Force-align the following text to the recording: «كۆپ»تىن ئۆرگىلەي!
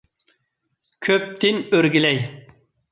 «كۆپ»تىن 1.09 1.63
ئۆرگىلەي! 1.69 2.25